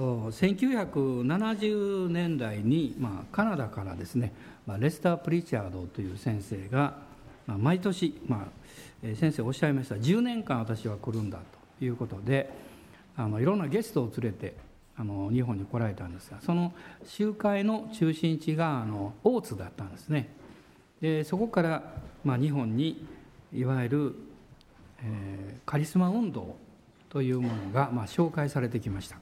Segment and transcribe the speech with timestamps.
[0.00, 4.32] 1970年代に、まあ、カナダからですね、
[4.66, 6.94] まあ、レスター・プリチャードという先生が、
[7.46, 8.50] まあ、毎年、まあ、
[9.16, 11.38] 先生おっしゃいました10年間私は来るんだ
[11.78, 12.50] ということで
[13.16, 14.54] あのいろんなゲストを連れて
[14.96, 16.72] あの日本に来られたんですがその
[17.06, 20.28] 集会の中心地があの大津だったんですね。
[21.00, 21.82] でそこから、
[22.24, 23.06] まあ、日本に
[23.54, 24.14] いわゆる、
[25.02, 26.56] えー、カリスマ運動
[27.08, 29.16] というものが、まあ、紹介されてきました、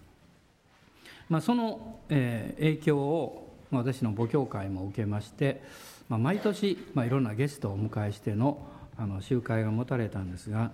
[1.28, 5.62] まあ、その、えー、影響を、まあ、私の母教会も受けまして、
[6.08, 8.66] まあ、毎年、まあ、いろんなゲストをお迎えしての
[9.00, 10.72] あの集会が持たれたんですが、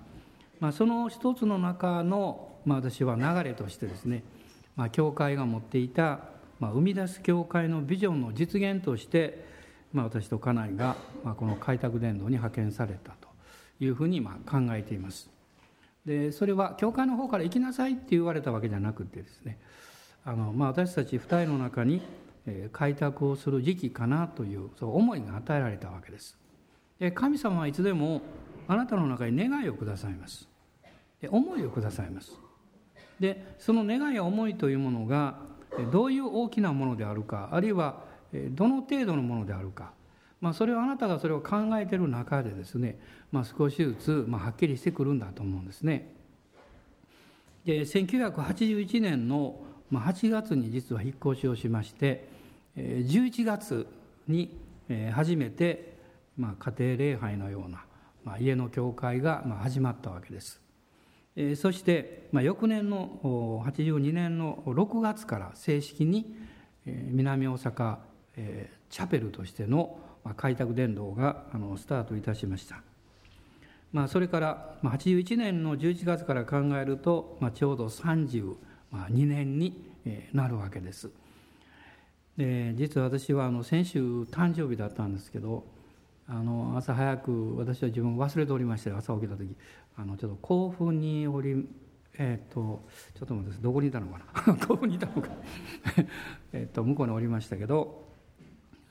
[0.59, 4.23] まあ、その一つの中の、まあ、私は流れとしてですね、
[4.77, 6.21] まあ、教会が持っていた、
[6.59, 9.45] まあ、生み出す教会のビジョンの実現として、
[9.93, 13.29] まあ、私と家内が、まあ、この開拓伝道に派遣されたと
[13.79, 15.29] いうふうにまあ考えています。
[16.07, 19.59] でそれは教会の方から行きなさいって言われたわけじゃなくてですね
[20.25, 22.03] あの、まあ、私たち二人の中に
[22.73, 26.37] 開拓をする時期かなというそう思いが与えられたわけです。
[26.99, 28.23] で神様はいつでも
[28.69, 30.49] あなたの中に願いをくださいます。
[31.21, 32.33] で思いをくださいます。
[33.21, 35.39] でその願いや思いというものが
[35.93, 38.05] どういう大きなものであるかあるいは
[38.51, 39.93] どの程度のものであるか。
[40.41, 42.99] まあ、それをあなたがそれを考えている中でですね、
[43.33, 46.13] まあ、少しずつ、まあ、はっきりしてくるんだと思うんですね。
[47.65, 49.57] で1981年の
[49.93, 52.29] 8月に実は引っ越しをしまして
[52.77, 53.87] 11月
[54.27, 54.57] に
[55.13, 55.95] 初めて
[56.37, 57.85] まあ家庭礼拝のような
[58.25, 60.61] まあ家の教会が始まったわけです。
[61.57, 66.35] そしてまあ翌年の82年の6月から正式に
[66.87, 67.99] 南大阪
[68.91, 69.99] チャペルとしての
[70.37, 71.45] 開拓伝道が
[71.77, 72.83] スタートいたしました。
[73.93, 77.89] まあ、それから81年の11月から考えると、まあ、ちょうど
[78.95, 79.75] 32年に
[80.33, 81.11] なるわけです。
[82.37, 85.65] で実は私はあの先週誕生日だったんですけど
[86.27, 89.55] あの朝早く私は自分忘れておりまして朝起きた時
[89.97, 91.69] あのちょっと甲府におり
[92.19, 92.83] えっ、ー、と
[93.15, 94.55] ちょっと待ってどこにいたのかな？
[94.67, 95.29] 甲府にいたのか。
[96.53, 98.09] えと向こうにおりましたけど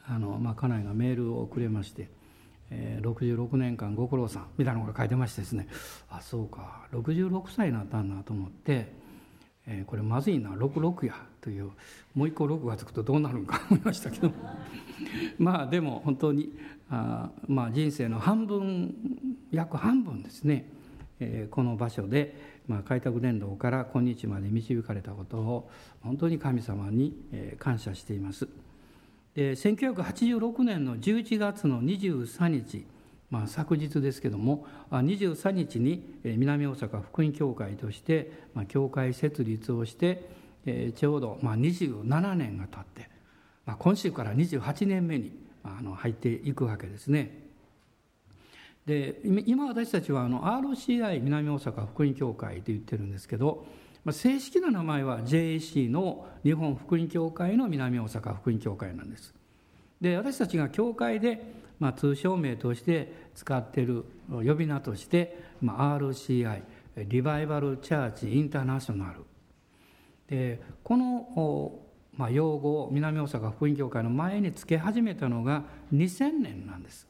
[0.06, 2.10] あの、まあ、家内がメールをくれまして
[2.70, 5.68] 「えー、66年間ご苦労さん」みたいなのが書いてましてですね。
[6.10, 6.88] あそうか。
[6.92, 9.03] 66歳になったんだと思って、
[9.68, 11.72] えー、これまずいな66やという
[12.14, 14.32] もう一個6がつくとどうなるんか 思いましたけど
[15.40, 16.54] まあでも本当に
[16.90, 18.96] あ、まあ、人生の半分
[19.52, 20.70] 約半分ですね、
[21.20, 22.36] えー、この場所で、
[22.68, 25.70] まあ、開拓伝道から今日まで導かれたことを
[26.02, 27.16] 本当に神様に
[27.58, 28.48] 感謝しています。
[29.36, 32.86] で1986年の11月の23日、
[33.34, 40.30] まあ、昨日ですけども23日に南大阪福音教会として、まあ、教会設立をして、
[40.68, 43.10] え、ちょうど、まあ、27年が経って、
[43.66, 45.32] まあ、今週から28年目に、
[45.64, 47.42] あ、の入っていくわけですね。
[48.86, 53.66] で今私たちはあの RCI 南大阪福音教会と言ってるんですけど
[54.04, 59.34] まあ、正式な名前は JAC の日本福音教会の南大阪福音教会なんです。
[60.02, 66.62] で私たちが教会で、まあ、通称名として使っている呼び名として、まあ、RCI
[66.96, 69.26] リバイバルチャーチインターナショナル。
[70.30, 71.82] でこの、
[72.16, 77.06] まあ、用語を南大阪福音教会の前につけ始めたのが2000年なんです、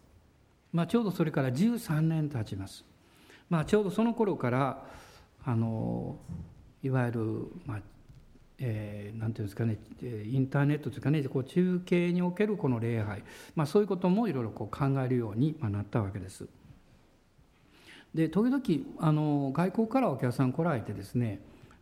[0.71, 2.83] まあ、ちょうどそれから13年経ちます、
[3.51, 4.87] まあ、ちょうどその頃から
[5.45, 6.17] あの
[6.81, 7.21] いわゆる、
[7.67, 7.81] まあ
[8.59, 13.23] えー、なんていうんですかねインターネットというかねこう中継におけるこの礼拝、
[13.55, 16.47] まあ、そういうこともいろいろこう考えるようになったわけです。
[18.13, 18.63] で時々
[18.99, 21.39] あの外国からお客さん来られてですね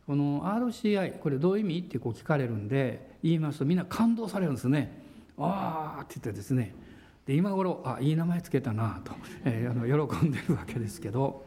[0.07, 5.01] この RCI これどういう意味ってこう聞かれるんで言いますとみんな感動されるんですね。
[5.37, 6.73] ああって言ってですね
[7.25, 9.13] で今頃あいい名前つけたなと、
[9.45, 11.45] えー、あの喜んでるわけですけど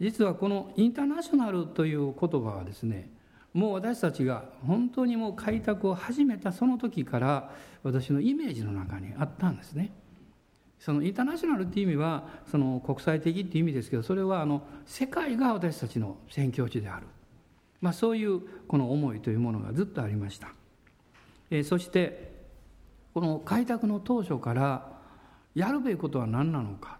[0.00, 3.08] 実はこのインターナショナルという言葉はですね
[3.56, 7.50] もう私たちが本当にもう開拓を始めたその時から
[7.82, 9.92] 私のイメージの中にあったんですね。
[10.78, 17.06] そのインターナショナルっていう意味はその国際的っていう意味ですけどそれはあの世界が私たちの宣教地である、
[17.80, 20.48] まあ、そういうこの思いというものがずっとありました。
[21.50, 22.32] えー、そして
[23.14, 24.86] この開拓の当初から
[25.54, 26.98] やるべきことは何なのか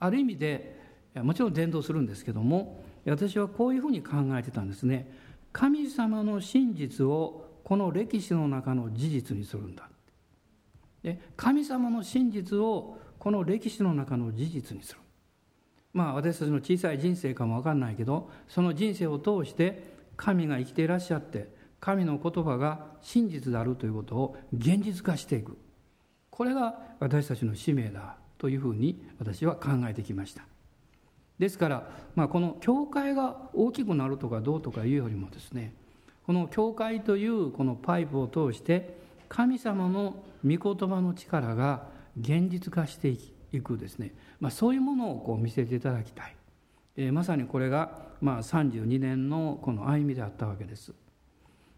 [0.00, 0.80] ある意味で
[1.16, 5.21] もちろん伝道するんですけども私はこういうふうに考えてたんですね
[5.52, 9.88] 神様の真実をこの歴史の中の事実にするんだ。
[11.02, 14.98] で神様の真実をこの歴史の中の事実にする。
[15.92, 21.48] まあ私たちの小さい人生かも分かんないけどその人生を通して神が生きていらっしゃって
[21.80, 25.58] 神の言葉が真実であるということを現実化していく。
[26.30, 30.44] これが私たちの使命だというふうに私は考えてきました。
[31.42, 35.74] ですから、まあ、この教会が大きくなるとかどうとかいうよりもですね
[36.24, 38.96] この教会というこのパイプを通して
[39.28, 46.36] 神様の御言葉の力が現実化していくですね、まあ、そういうものをこう見せていただきたい、
[46.96, 50.94] えー、まさにこれがまあ32年のこの歩みであったわけです。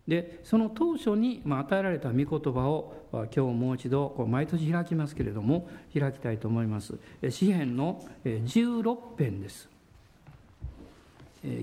[0.06, 5.69] でその当初に与えられた御言葉を今日もう一度毎年開きますけれども
[5.99, 6.95] 開きたいと思います。
[7.31, 9.69] 詩篇の16編です。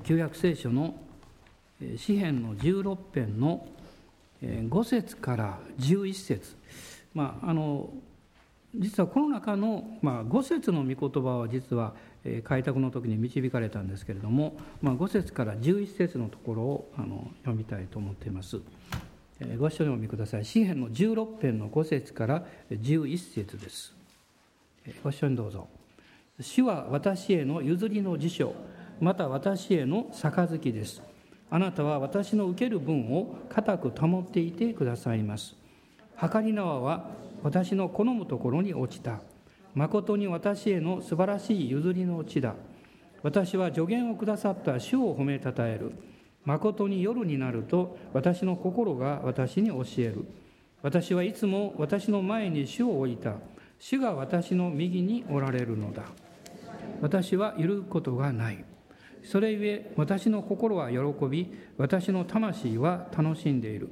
[0.04, 0.96] 旧約聖書の
[1.98, 3.68] 詩篇の16編の
[4.42, 6.56] 5節から11節。
[7.14, 7.94] まああの
[8.74, 11.94] 実はこの中の、まあ、5節の御言葉は実は
[12.44, 18.60] 開拓の時に導かれたんですけれども、まあ、5節から11節のところをあの読みたいと思っています。
[19.58, 20.46] ご一緒にお読みください。
[20.46, 23.94] 詩篇の16編の5節から11節です。
[25.04, 25.68] ご一緒にどうぞ。
[26.40, 28.54] 主は私への譲りの辞書、
[29.00, 31.02] また私への杯です。
[31.50, 35.56] あなたは私の受ける分を固く保っていてくださいます。
[36.20, 37.10] 計り縄は
[37.42, 39.22] 私の好むところに落ちた。
[39.74, 42.56] 誠に私への素晴らしい譲りの地だ。
[43.24, 45.94] 私は助言をくださった主を褒めたたえる。
[46.44, 50.26] 誠に夜になると私の心が私に教える。
[50.82, 53.36] 私はいつも私の前に主を置いた。
[53.80, 56.04] 主が私の右におられるのだ。
[57.02, 58.64] 私は揺ることがない。
[59.24, 60.98] それゆえ私の心は喜
[61.28, 63.90] び、私の魂は楽しんでいる。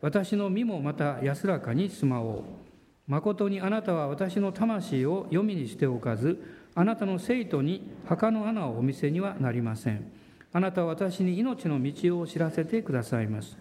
[0.00, 2.65] 私の身もまた安らかに住まおう。
[3.06, 6.42] 誠にあなたは私の魂を読みにしておかず、
[6.74, 10.10] あなたの生徒に墓の穴をお見せにはなりません。
[10.52, 13.56] あなたは私に命の道を知らせてくださいます。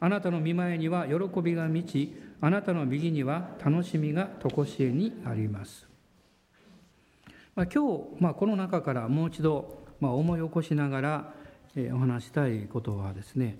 [0.00, 5.86] あなたの見前には喜びが満ち、あなたの右には楽しみが常しえにあります。
[7.54, 11.34] まあ、今日、まあ、この中からもう一度、まあ、思い起こしながら、
[11.76, 13.58] えお話したいことはですね、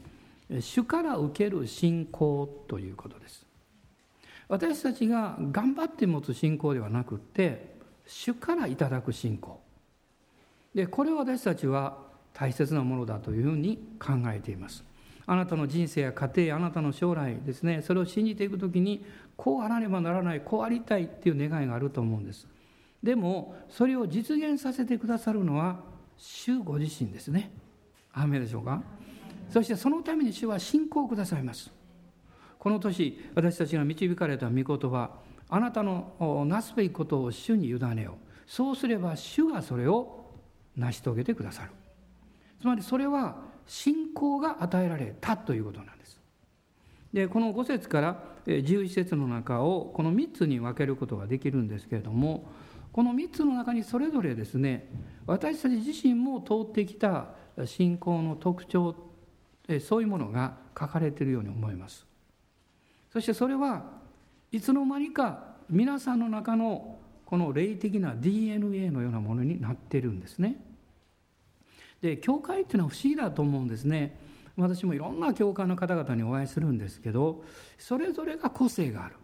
[0.61, 3.50] 主から受ける信仰ということです。
[4.51, 9.61] 私たちが頑張って持つ信仰ではなくって主からいただく信仰。
[10.75, 11.99] でこれを私たちは
[12.35, 14.85] 大切なものだというふうに考えています。
[15.27, 19.07] あなたの人生や家庭あなたの将来ですねそれを信じていく時に
[19.37, 22.49] こうあらねばならないこうありたいっていう願いがあると思うんです。
[23.01, 25.79] でもそれを実現させてくださるのは
[26.17, 27.53] 主ご自身ですね。
[28.13, 28.83] 雨でしょうか？
[29.49, 31.71] そしてそのために主は信仰をくださいます。
[32.61, 35.11] この年私たちが導かれた御言葉
[35.49, 38.15] あなたのなすべきことを主に委ねよう。
[38.47, 40.27] そうすれば主がそれを
[40.77, 41.71] 成し遂げてくださる。
[42.61, 46.21] つまりそれは信仰が与えられたということなんです。
[47.15, 52.53] でこの5節から11節の中をこの3つに分けることができるんですけれども
[52.93, 54.89] この3つの中にそれぞれですね
[55.27, 57.31] 私たち自身も通ってきた
[57.65, 58.95] 信仰の特徴
[59.81, 62.10] そういうものが書かれているように思います。
[63.13, 63.85] そしてそれは
[64.53, 70.57] いつの間にか皆さんの中のこの霊的な DNA のようなものになっているんですね。
[72.01, 74.19] で教会っていうのは不思議だと思うんですね。
[74.57, 77.45] 私もいろんな教会の方々にお会いするんですけど
[77.79, 79.17] それぞれが個性がある。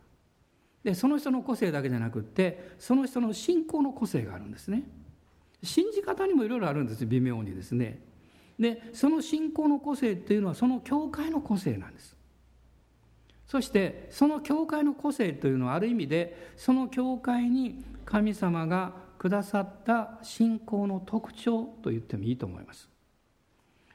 [0.85, 4.85] でその人の個性だけじゃなくってその人の信仰の個性があるんですね。
[5.63, 8.01] 信じ方にもいろいろあるんです微妙にですね。
[8.59, 12.16] でその信仰の個性っていうのはその教会の個性なんです。
[13.47, 22.89] そしてその教会の個性というのはある意味でその教会に神様がくださった信仰の特徴と言ってもいいと思います。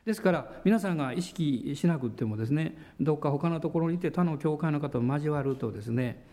[0.05, 6.25] ですから皆さんが意識しなくてもですねどっか他のところにいて他の教会の方と交わるとですね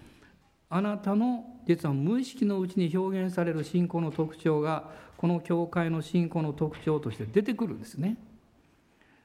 [0.71, 8.17] あなたの実は無意識のうちに表現される信仰の特徴がこの教会の信仰の特徴として出てくるんですね。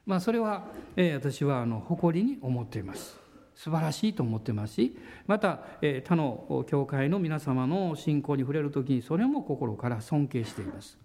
[0.04, 3.23] まあ、それは、えー、私はあの誇りに思っています。
[3.54, 4.96] 素晴らしいと思ってますし
[5.26, 5.60] また
[6.04, 10.98] 他の教会の皆様の信仰に触れる時にそれも心から尊敬しています。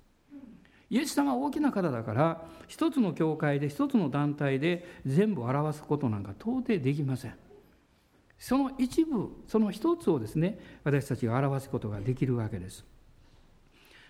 [0.89, 7.35] イエス様は大きな方だから一つの教会で一つの団体で全部表すことなんか到底できません。
[8.39, 12.85] その一部その一つをですね私たちが表すことができるわけです。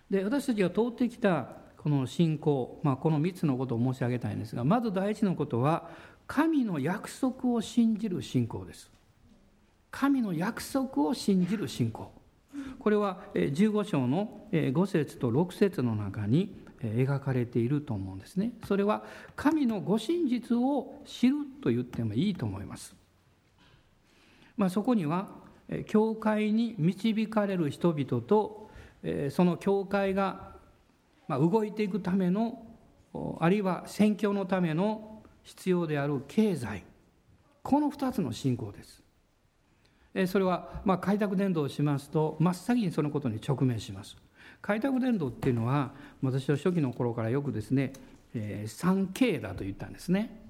[0.10, 5.89] で私たちが通ってきたこの信仰、まあ、この3つのことを申し上げたいんですがまず第一のことは
[6.29, 8.91] 神の約束を信じる信仰です。
[9.89, 12.12] 神の約束を信じる信仰。
[12.77, 18.51] これは15章の5節と6節の中に描かれていると思うんですね。
[18.67, 19.03] それは
[19.36, 22.95] 神のご真実を知ると言ってもいいと思います、
[24.55, 25.29] まあ、そこには
[25.88, 28.69] 教会に導かれる人々と
[29.31, 30.51] その教会が
[31.27, 32.63] 動いていくための
[33.39, 36.84] あるいは宣教のための必要である経済。
[37.63, 39.03] この2つの信仰です。
[40.27, 44.17] それはまあ開拓伝道をしますと真っ先にそのことに直面します。
[44.62, 45.91] 開拓伝道っていうのは
[46.22, 47.93] 私は初期の頃からよくですね、
[48.34, 50.50] えー、3K だと言ったんですね、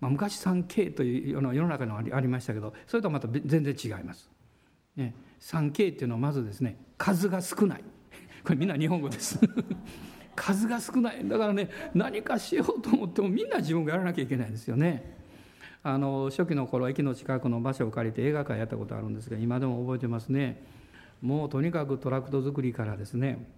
[0.00, 4.30] まあ、昔 3K という世の中にありましたけどそれとはまた全然違います、
[4.96, 7.84] ね、3K っていうのはまずですね数が少ない。
[8.44, 9.38] これみんな日本語です。
[10.38, 11.28] 数が少ない。
[11.28, 15.16] だからね何かしようと思ってもみんな自分がやらなきゃいけないんですよね。
[15.82, 20.64] あの初期の頃駅の近くの場所を借りて映画館やったことあるんですが今でも覚えてますね。
[21.20, 23.48] もうとにかくトラクト作りからですね、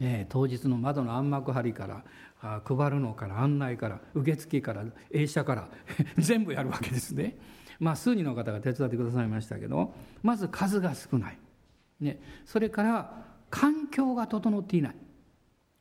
[0.00, 2.02] え、当日の窓の暗幕張りから
[2.40, 5.68] あ配るのから案内から受付から映写から
[6.18, 7.36] 全部やるわけですね。
[7.78, 11.38] まあ数人の方が手伝ってくださいましたけどまず数が少ない、
[12.00, 14.96] ね、それから環境が整っていない。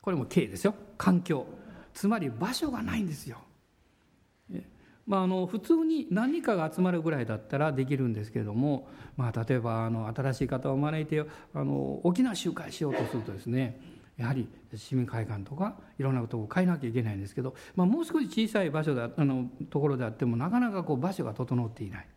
[0.06, 0.76] これも K ですよ。
[1.00, 1.48] 環境。
[1.96, 3.40] つまり場所がないんですよ。
[5.08, 13.80] まあ、あの普通に何かが集まるぐらいだったらできるんですけれども、まあ、例えばあの新しい方を招いてあの大きな集会しようとするとですね
[14.18, 22.08] やはり市民会館とかいろんなことを変えなきゃいけないんですけど、まあ、もう少し小さい場所であのところであってもなかなかこう場所が整っていない、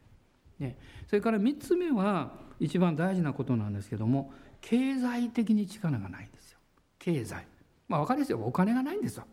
[0.58, 0.78] ね、
[1.08, 6.58] それから3つ目は一番大事なことなんですけども経済的に力がないんですよ。
[6.98, 7.46] 経済。
[7.88, 9.24] まあ分かりやすいお金がないんですよ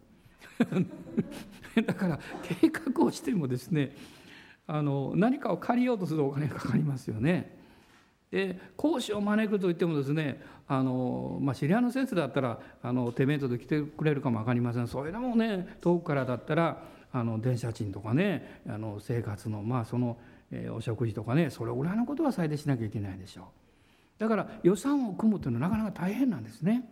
[1.86, 3.96] だから計画をしてもですね
[4.68, 7.56] あの何かを借りようとするとお金がかかりますよね。
[8.32, 16.84] で講師を招くといってもですねあの、まあ、知り合いの先生だったらあの手弁当で来てくれるかも分かりませんそういうのもね遠くからだったら
[17.14, 20.18] あの電車賃とかねあの生活のまあその、
[20.52, 23.46] えー、お食事とかねそれぐらいのことは最低しなきゃいけないでしょう。
[24.18, 26.90] だから予算を組むというのはなかなか大変なんですね。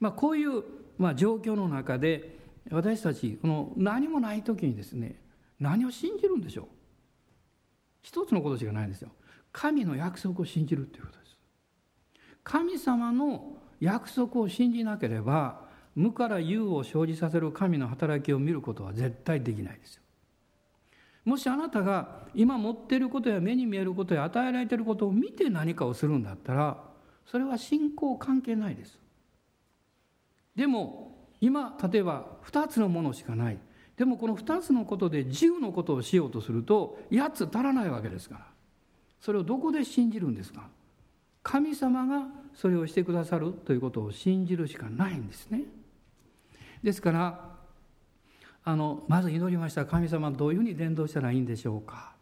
[0.00, 0.64] まあ、こういう
[0.98, 2.36] まあ、状況の中で
[2.70, 5.18] 私たちこの何もない時にですね
[5.58, 6.66] 何を信じるんでしょう？
[8.02, 9.08] 一つのことしかないんですよ。
[9.50, 11.38] 神の約束を信じるということです。
[12.44, 15.62] 神様の約束を信じなければ
[15.96, 20.02] 無から有を生じさせる神の働きを見ることは絶対できないですよ。
[21.24, 26.84] もしあなたが今持っていることや目に見えることや与えられていることを見て何かをするんだったら
[27.24, 28.98] それは信仰関係ないです。
[30.56, 33.58] でも今例えば2つのものしかない。
[33.96, 38.46] でもこの2つのことで10のことをしようとすると8つ足らないわけですから。
[39.20, 40.68] それをどこで信じるんですか？
[41.42, 45.64] 神様がそれをしてくださるということを信じるしかないんですね。
[46.82, 47.50] ですから
[48.64, 49.84] あのまず祈りました。
[49.84, 52.14] 神様どういうふうに伝道したらいいんでしょうか？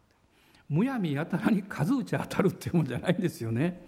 [0.67, 3.87] むやみやたらに数打ち当たるっていうもんじゃないんですよね。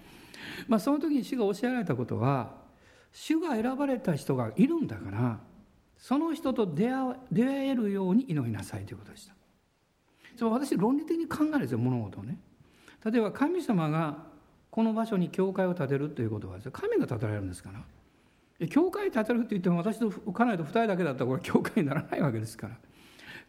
[0.67, 2.61] まあその時に主がおっしゃられたことは
[3.12, 5.39] 主が選ばれた人がいるんだから
[5.98, 9.36] その人と出会出会えるように祈りなさいということでした。
[10.36, 12.39] それ私論理的に考えるんですよ物事をね。
[13.06, 14.24] 例えば神様が
[14.72, 18.68] この場所に教会を建てるということは神が建てられるんですから。
[18.68, 22.77] 教会建てるって言っても私と家内と2人だけだったらこれ教会にならないわけですから。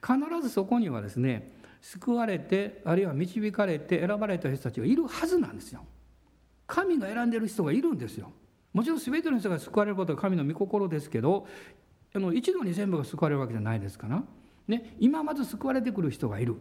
[0.04, 5.84] 必ずそこにはですね救われてあるいは導かれて選ばれた人たちがいるはずなんですよ。
[6.66, 8.32] 神が選んでる人がいるんですよ。
[8.72, 11.46] もちろん全ての人が救われることは神の御心ですけど
[12.14, 14.22] あの一度に全部が救われるわけじゃないですから、
[14.68, 16.56] ね、今まず救われてくる人がいる。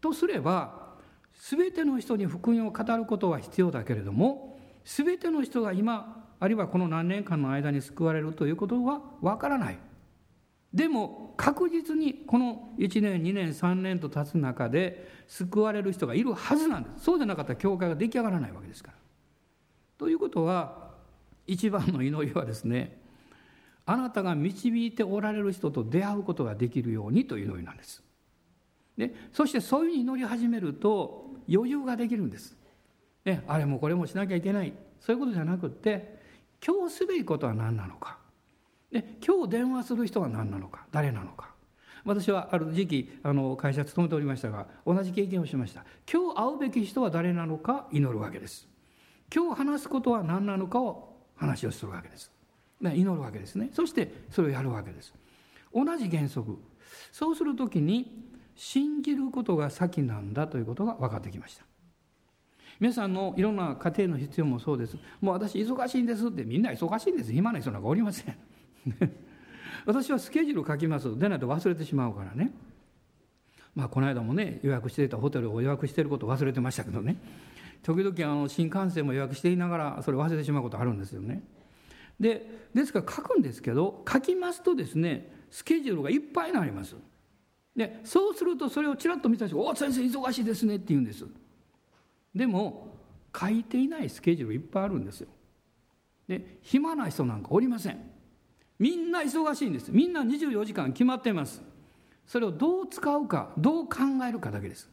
[0.00, 0.88] とすれば
[1.34, 9.78] 全ての人に福音を語ることは必要だけれども全ての人が今あるいはこの何年間の間に救われるということはわからない。
[10.72, 17.04] でも確実にこの1年2年3年と経つ中で救われる人がいるはずなんです。
[17.04, 18.98] そうでなかったら教会が出来上がらないわけですから。
[19.96, 20.87] ということは
[21.48, 23.00] 一番の祈りはですね
[23.86, 28.02] あなたが導いておられる人と出会うことができるようにという祈りなんです。
[28.98, 32.54] でそしてそういうふうに祈り始めると余裕ができるんです。
[33.24, 34.74] ね、あれもこれもしなきゃいけない。
[35.00, 36.18] そういうことじゃなくって
[36.64, 38.18] 今日すべきことは何なのか。
[38.92, 40.86] で今日電話する人は何なのか。
[40.92, 41.48] 誰なのか。
[42.04, 45.86] 私はある時期あの会社勤めておりましたが同じ経験をしました。
[46.10, 48.68] 今日会うべき人は誰なのか祈るわけです。
[49.34, 51.07] 今日話すことは何なのかを
[51.38, 52.30] 話をするわけです。
[52.80, 53.70] 祈るわけですね。
[53.72, 55.14] そしてそれをやるわけです。
[55.74, 56.58] 同じ原則。
[57.12, 61.64] そうするときに信じることが先なんだということが分かってきました。
[62.80, 64.96] 皆さんのいろんな家庭の必要もそうです。
[65.20, 67.32] もう私忙しいんですってみんな忙しいんです。
[67.32, 68.36] 暇な人なんかおりません。
[69.86, 72.52] 私はスケジュール書きますでないと忘れてしまうからね
[73.74, 77.16] まあこの間もね予約していたホテルを予約していることを忘れてましたけどね
[77.82, 81.42] 時々あの新幹線も予約していながらそれ忘れてしまうことあるんですよね。
[82.18, 86.96] でですから書くんですけど書きますとですねスケジュールがいっぱいになります。
[87.76, 91.24] でそうするとそれをちらっと見た人が「お先生忙しいですね」って言うんです。
[92.34, 92.96] でも
[93.38, 95.28] 書いていないスケジュールいっぱいあるんですよ。
[96.26, 98.10] で暇な人なんかおりません。
[98.78, 99.90] みんな忙しいんです。
[99.90, 101.62] みんな24時間決まっています。
[102.26, 104.88] それをどう使うかどう考えるかだけです。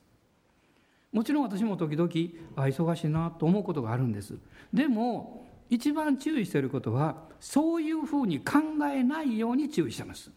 [1.15, 2.09] もちろん私も時々
[2.57, 4.37] あ忙しいなと思うことがあるんです。
[4.73, 8.59] でも一番注意していることはそういうふうに考
[8.93, 10.29] えないように注意してます。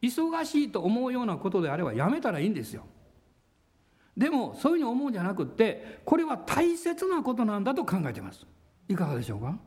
[0.00, 2.84] 忙しいと思うようなことであればやめたらいいんですよ。
[4.16, 8.46] でもそういうふうに思うんじゃなくってこれは大切なことなんだと考えてます。
[8.88, 9.58] いかがでしょうか？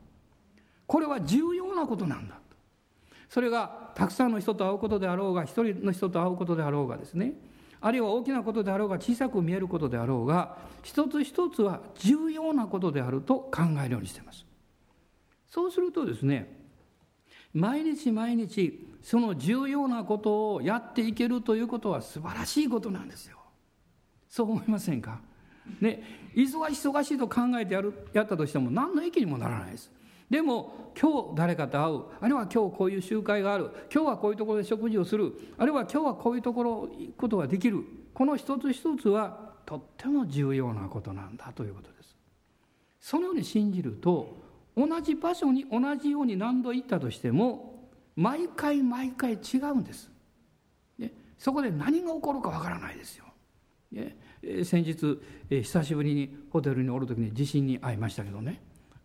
[0.86, 2.36] これは重要なことなんだ。
[2.36, 2.56] と
[3.28, 7.34] それがたくさんの人と会うことであろうが一人の人と会うことであろうがですね。
[7.80, 14.44] あるいは大きなことであろうが小さく見えることであろうが一つ一つは重要なことであると考えるようにしています。
[15.48, 16.58] そうするとですね
[17.52, 23.38] 毎日毎日その重要なことをやっていけるということは素晴らしいことなんですよ。
[24.28, 25.20] そう思いませんか？
[25.80, 26.02] ね
[26.34, 29.90] 忙し忙しいと考えてやるやったとしても何の益にもならないです。
[30.30, 32.02] でも今日誰かと会う。
[32.20, 33.70] あるいは今日こういう集会がある。
[33.92, 35.32] 今日はこういうところで食事をする。
[35.58, 37.84] あるいは今日はこういうところ行くことができる。
[38.14, 42.16] この一つ一つはとっても重要なことなんだということです。
[43.00, 44.36] そのように信じると
[44.76, 50.10] 同じ場所に同じように何度行ったとしても毎回毎回違うんです、
[50.98, 53.24] ね、そこで何が起こるかわからないですよ、
[53.92, 54.16] ね、
[54.64, 55.18] 先日
[55.48, 58.60] 久しぶりにホテルにおる時に地震に遭いましたけどね。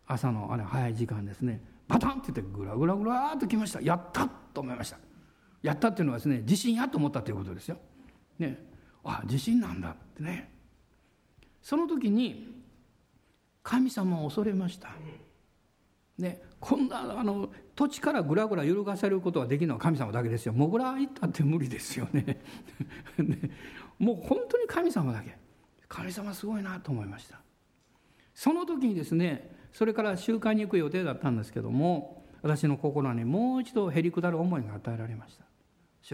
[0.06, 4.98] 朝のあれ早い時間ですねバタンって言ってグラグラグラっと来ましたやったと思いました
[5.62, 7.78] やったっていうのはですね地震やと思ったということですよ。
[8.38, 8.64] ね
[9.02, 10.50] あ地震なんだってね
[11.62, 12.56] その時に
[13.62, 14.90] 神様を恐れました。
[16.18, 20.52] ね、こんなあの土地からぐらぐら揺るがせることができるのは神様だけですよ。
[20.52, 22.40] もぐら行ったって無理ですよね
[23.18, 23.38] ね。
[23.98, 25.36] もう本当に神様だけ。
[25.88, 27.40] 神様すごいなと思いました。
[28.34, 35.44] その時にですねそれから集会に行く予定だったんですけども私の心にもう一度へりくだる思いが与えられました。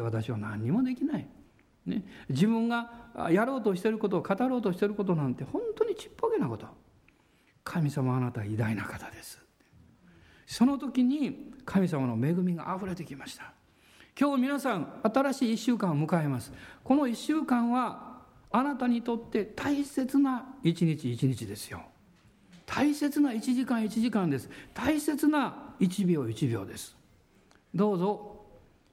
[0.02, 1.28] 私は何にもできない、
[1.84, 2.90] ね、自分が
[3.30, 6.66] やろうとしていることを語ろうとしていることなんて本当にちっぽけなこと。
[7.64, 9.38] 神様あなたは偉大な方です。
[10.46, 13.52] その時に神様の恵みがあふれてきました。
[14.18, 16.52] 今日皆さん新しい1週間を迎えます。
[16.82, 21.82] この1週間はあなたにとって大切な一日一日ですよ。
[22.74, 24.48] 大切な1時間1時間です。
[24.72, 26.96] 大切な1秒1秒です。
[27.74, 28.46] どうぞ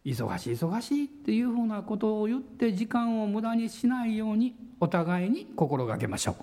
[0.04, 6.36] 忙しい忙しいっていうふうなことを言って時間を無駄にしないようにお互いに心がけましょう。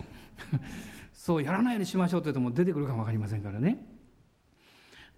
[1.13, 3.85] そうやらないようにしましょうって言っても出てくるかも分かりませんからね。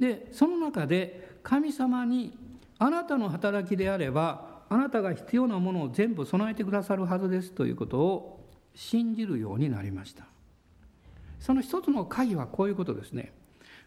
[0.00, 2.36] でその中で神様に
[2.80, 10.37] あなたの働きであればあなたが必要なものを全部備えてくださるはずですということを信じるようになりました。
[11.38, 13.32] その一つの鍵はこういうことですね。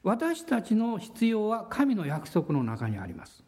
[0.03, 3.43] 私たちの必要は神の約束の中にあります。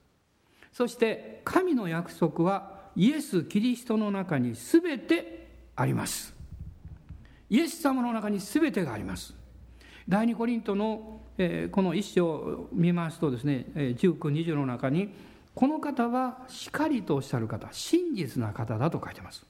[0.72, 6.34] そして神の約束はイエス・キリストの中に全てあります。
[7.50, 9.36] イエス様の中に全てがあります。
[10.08, 11.22] 第二コリントの、
[11.72, 15.14] この一章を見ますとですね1920の中に
[15.56, 19.46] この方はしかりとおっしゃる方真実な方だと書いてます。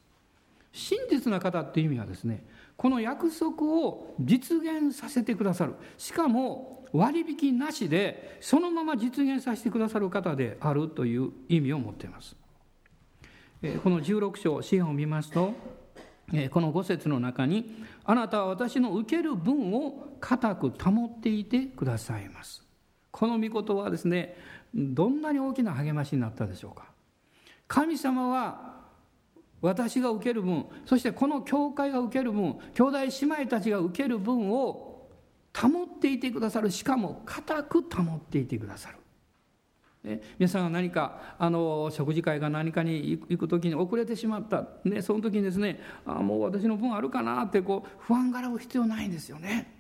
[0.72, 2.44] 真実な方っていう意味はですね
[2.76, 5.76] この約束を実現させてくださる。
[5.98, 12.36] しかも割引なしでそのまま実現させてくださる方であるという意味を持っています。
[13.84, 15.54] この16章詩篇を見ますと
[16.52, 22.68] この5節の中に「あなたは私の受ける分を固く保っていてくださいます」
[23.12, 24.36] この御言はですね
[24.74, 26.92] どんなに大きな励ましになったでしょうか。
[27.68, 28.73] 神様は
[29.64, 35.08] 私が受ける分そしてこの教会が受ける分兄弟姉妹たちが受ける分を
[35.56, 38.98] 保っていてくださるしかも固く保っていてくださる。
[40.04, 49.74] ね、皆さんが何かあの食事会が何かに行く時に遅れてしまった、ね、その時にですねあもう私の分あるかなってこう不安がらう必要ないんですよね。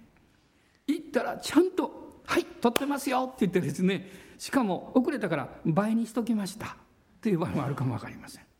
[0.87, 6.77] 行ったらちゃんと「はい取ってますよ」って言ってですねしかも遅れたから倍にしときました
[7.19, 8.52] という場合もあるかも分かりません。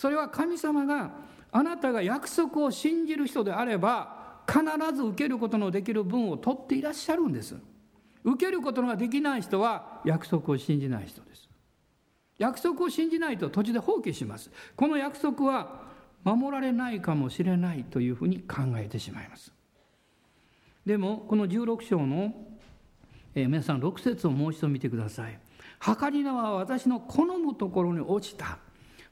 [0.00, 1.10] それは神様が
[1.52, 4.62] あなたが約束を信じる人であれば必
[4.96, 7.54] ず受けることのできる分を取っていらっしゃるんです。
[8.24, 11.50] 受けることができない人は約束を信じない人です。
[12.38, 14.50] 約束を信じないと途中で放棄します。
[14.74, 15.82] この約束は
[16.24, 19.52] 守られないかもしれないというふうに考えてしまいます。
[20.86, 22.32] でもこの16章の、
[23.34, 25.38] えー、皆さん6節をもう一度見てください
[25.78, 28.56] 計り縄は私の好むところに落ちた。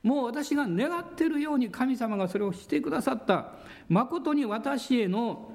[0.02, 3.52] もう私が願ってるように神様がそれをしてくださった。
[3.88, 5.52] 誠に私への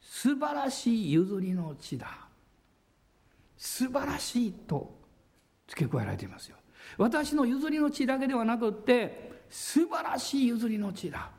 [0.00, 2.08] 素晴らしい譲りの地だ。
[3.56, 4.98] 素晴らしいと
[5.68, 6.56] 付け加えられていますよ。
[6.98, 11.30] 私の譲りの地だけではなくって素晴らしい譲りの地だ。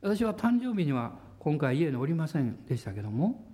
[0.00, 3.44] 私は誕生日には今回家におりませんでしたけども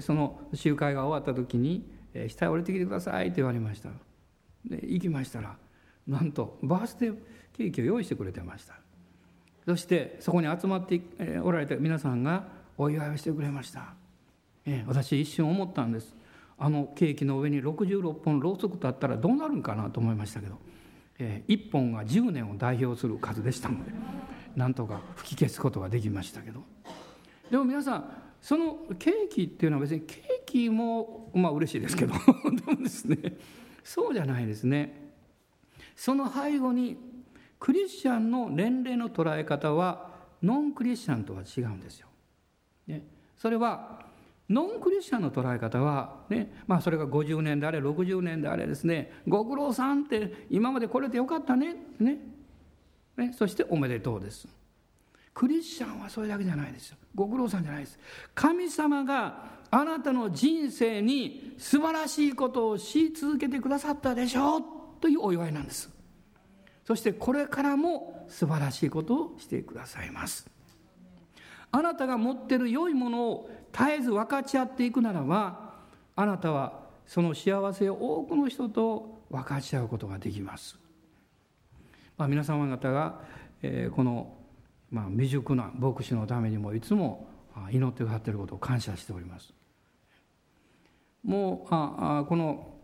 [0.00, 1.88] その集会が終わった時に
[2.28, 3.90] 「下へ降りてきてください」って言われました。
[4.64, 5.56] で行きましたら
[6.06, 7.16] なんとバースデー
[7.52, 8.74] ケーキを用意してくれてました。
[9.64, 11.00] そしてそこに集まって
[11.42, 13.94] おられた皆さんがお祝いをしてくれました、
[14.66, 16.16] え私一瞬思ったんです。
[16.58, 20.58] あのケーキの上に66本ろうそくとあったらどうなるんかなと思いましたけど、
[21.18, 23.92] え1本が10年を代表する数でしたので
[24.56, 26.64] なんとか吹き消すことができましたけど。
[27.50, 28.04] でも皆さん
[28.40, 32.14] そのケーキっていうのは別にケーキもまあ嬉しいですけど
[32.66, 33.36] でもですね
[33.84, 35.12] そうじゃないですね。
[35.94, 36.96] その背後に
[37.58, 40.10] クリスチャンの年齢の捉え方は
[40.42, 42.08] ノンクリスチャンとは違うんですよ。
[42.86, 44.06] ね、それは
[44.48, 46.52] ノンクリスチャンの捉え方は、ね。
[46.66, 49.12] まあ、それが50年であれ60年であれですね。
[49.26, 51.76] ご苦労さんって今までこれでよかったね。
[51.98, 52.18] ね。
[53.16, 53.32] ね。
[53.32, 54.46] そしておめでとうです。
[55.32, 56.98] クリスチャンはそれだけじゃないですよ。
[57.14, 57.98] ご苦労さんじゃないです。
[58.34, 64.62] 神様があなたの人生に素晴らしいことをし続けてくださったでしょう
[65.00, 65.90] というお祝いなんです。
[66.84, 70.48] そしてこれからも素晴らしいことをしてくださいます。
[71.70, 75.72] あなたが持っている良いものを絶えず分かち合っていくならば
[76.14, 80.78] あなたはその幸せを多くの人と分かち合うことができます、
[82.18, 83.22] まあ、皆様方が、
[83.62, 84.36] えー、この
[84.90, 87.26] まあ、未熟な牧師のためにもいつも
[87.70, 89.54] 祈ってくださっていることを感謝しております。
[91.24, 92.74] もうあこの、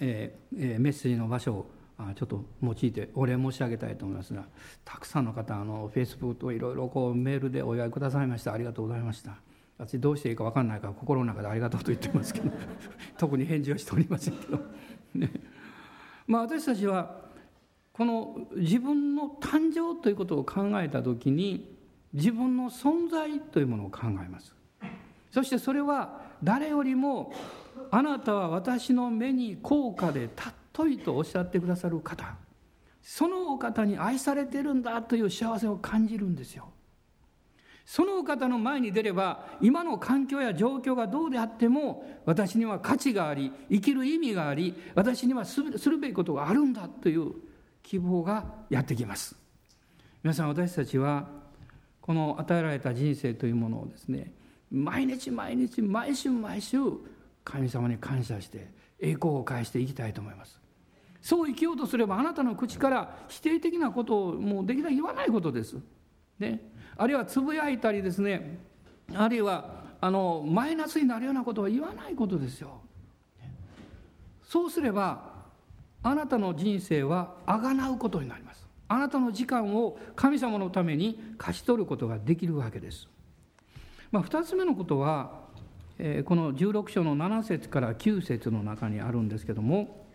[0.00, 4.44] えー、メッセージの場所をあちょっと用いてお礼申し上げたいと思いますが
[4.84, 8.52] たくさんの方あのフェイスブックといろいろこうメールでお祝いくださいました。
[8.52, 9.36] ありがとうございました。
[9.78, 12.50] 私どうしていいか分かんないから心の中でありがとうと言ってますけど。
[13.18, 14.58] 特に返事はしておりませんけど、
[15.14, 15.30] ね、
[16.26, 17.22] まあ私たちは
[17.92, 21.76] この自分の誕生ということを考えた時に
[22.12, 24.54] 自分の存在というものを考えます。
[25.30, 27.32] そしてそれは誰よりも
[27.94, 30.30] あなたは私の目に高価で
[30.74, 32.36] 尊いとおっしゃってくださる方。
[33.02, 36.70] そのお方に愛されてるんだという幸せを感じるんですよ。
[37.84, 47.32] そのお方の前に出れば今の環境や状況がどうであっても私には価値があり生きる意味があり私にはするべきことがあるんだという
[47.82, 49.36] 希望がやってきます。
[50.22, 51.28] 皆さん私たちは
[52.00, 54.32] この与えられた人生というものをですね
[54.70, 56.78] 毎日毎日毎週毎週
[57.44, 60.60] 神様に感謝して栄光を返していきたいと思います。
[61.20, 65.76] そう生きようとすればあなたの口から否定的なことをもうできない言わないことです、
[66.40, 66.60] ね、
[66.96, 68.58] あるいはつぶやいたりですね。
[69.14, 72.80] あるいはあのマイナスになるようなことは言わないことですよ。
[74.42, 75.32] そうすれば
[76.02, 78.62] あなたの人生はあがなうことになります。
[78.92, 83.08] あなたの時間を神様のために貸し取ることができるわけです、
[84.10, 85.40] まあ、2つ目のことは、
[86.24, 90.06] この16章の7節から9節の中にあるんですけども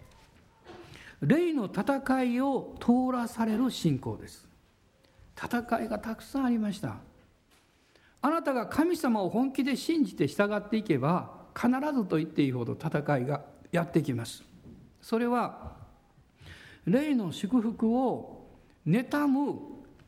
[1.22, 4.48] 霊の戦いを通らされる信仰です。
[5.36, 6.98] 戦いがたくさんありました。
[8.22, 14.44] あなたが神様を本気で信じて従っていけば必ずと言っていいほど戦いがやってきます。
[15.02, 15.76] それは
[16.86, 18.48] 霊の祝福を
[18.86, 19.60] 妬む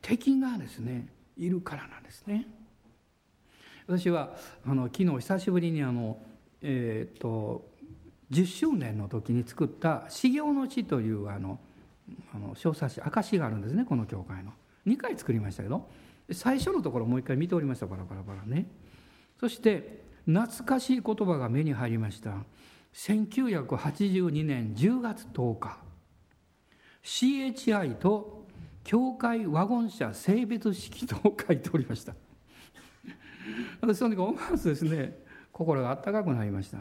[0.02, 2.46] 敵がですねいるからなんですね。
[3.90, 6.18] 私はあの昨日久しぶりにあの
[6.62, 7.68] えっ、と
[8.30, 11.58] 10周年の時に作った「修行の地」というあの
[12.32, 14.52] あの小冊子証があるんですねこの教会の。
[14.86, 15.88] 2回作りましたけど。
[16.32, 17.86] 最初のところもう一回見ておりました。
[17.86, 18.66] バラバラバラね。
[19.40, 22.44] そして懐かしい言葉が目に入りました。
[22.94, 25.78] 1982年10月10日。
[27.02, 28.46] CHI と
[28.84, 32.14] 教会ワゴン車性別式と書いておりました。
[33.80, 35.18] 私その時思わずですね
[35.52, 36.78] 心があったかくなりました。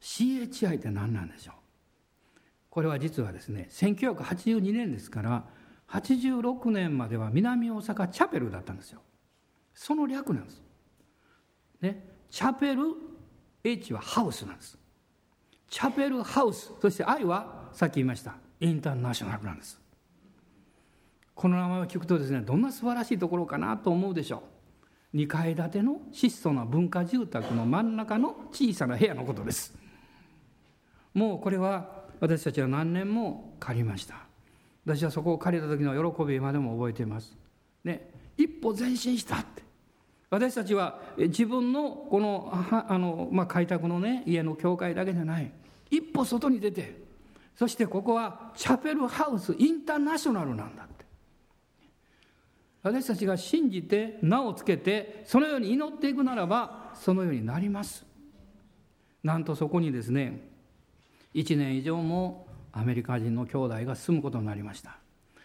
[0.00, 1.54] CHI って何なんでしょう？
[2.70, 5.44] これは実はですね1982年ですから
[5.88, 9.02] 86年までは南大阪チャペルだったんですよ。
[9.74, 10.62] その略なんです。
[11.80, 12.82] ねチャペル
[13.62, 14.78] H はハウスなんです。
[15.68, 19.80] チャペルハウスそして I はさっき言いましたインターナショナルなんです。
[21.34, 24.42] この名前を聞くとですねどんな素晴らしいところかなと思うでしょう。
[25.14, 29.74] 2階建ての質素な文化住宅の真ん中の小さな部屋のことです。
[31.14, 34.26] もうこれは私たちは何年も借りました。
[34.86, 37.36] 私はそこを借りた時の喜びまでも覚えています。
[37.84, 39.62] ね一歩前進したって。
[40.30, 42.50] 私たちは自分のこの
[42.88, 45.52] あの、まあ、開拓のね家の教会だけじゃない。
[45.90, 47.02] 一歩外に出て
[47.54, 51.04] そしてここはチャペルハウスインターナショナルなんだって。
[52.82, 58.04] 私たちが信じて名をつけてそのように祈っていくならばそのようになります。
[59.22, 60.40] なんとそこにですね
[61.34, 64.98] 1年以上もアメリカ人の兄弟が住むことになりました。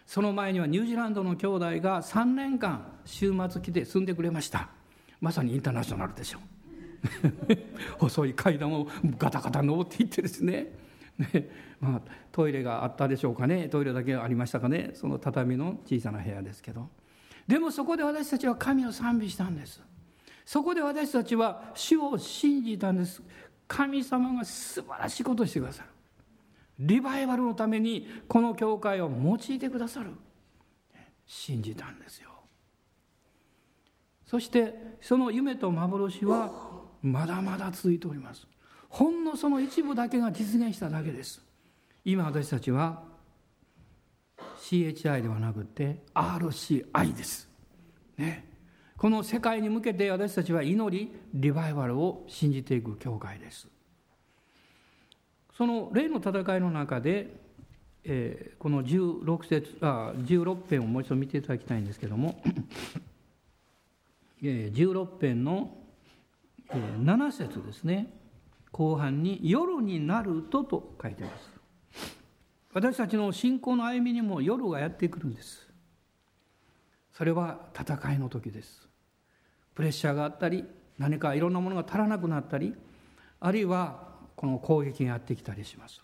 [0.05, 4.69] その前にはニュージーランドの兄弟が3年間週末来て住んでくれました。
[5.19, 6.39] まさにインターナショナルでしょ
[7.97, 10.73] 細い階段をガタガタ登っていってですね
[11.17, 11.49] ね。
[11.79, 13.69] まあ、トイレがあったでしょうかね。
[13.69, 14.91] トイレだけありましたかね。
[14.93, 16.89] その畳の小さな部屋ですけど。
[17.47, 19.81] でもそこで私たちは神を賛美したんです。
[20.45, 23.21] そこで私たちは主を信じたんです。
[23.67, 25.89] 神様が素晴らしいことをしてくださる。
[26.79, 30.11] リバイバルのためにこの教会を用いてくださる。
[31.25, 32.29] 信じたんですよ。
[34.25, 36.51] そしてその夢と幻は
[37.01, 38.45] まだまだ続いております。
[38.89, 41.41] ほんのその一部だけが実現しただけです。
[42.03, 43.03] 今私たちは
[44.67, 47.47] CHI ではなくて RCI です。
[48.17, 48.45] ね。
[48.97, 53.67] この世界に向けて私たちは祈りリバイバルを信じていく教会です。
[55.55, 57.33] その例の戦いの中で、
[58.03, 62.41] えー、この16節あ16編をもう一度見ていただきたいんですけども、
[64.43, 65.77] えー、16編の、
[66.71, 68.13] えー、7節ですね。
[68.73, 71.56] 後半に「夜になると」と書いてます。
[72.77, 75.67] 私たちの信仰の歩みにも夜がやってくるんです。
[77.11, 78.87] それは戦いの時です。
[79.73, 80.63] プレッシャーがあったり
[80.99, 82.75] 何かいろんなものが足らなくなったり
[83.39, 84.03] あるいは
[84.35, 86.03] この攻撃がやってきたりします。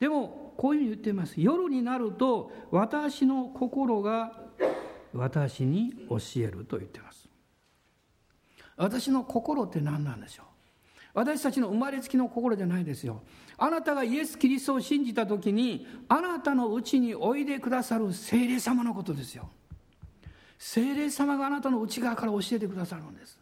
[0.00, 1.40] でもこういうふうに言っています。
[1.40, 4.34] 夜になると私の心が
[5.14, 7.26] 私に教えると言ってます。
[8.76, 10.46] 私の心って何なんでしょう？
[11.14, 13.22] 私たちの生まれつきの心じゃないですよ。
[13.58, 19.50] あなたがイエス・キリストを信じた時にあなたのうちにおいでくださる精霊様のことですよ。
[20.58, 23.38] 精霊様があなたの内側から教えてくださるんです。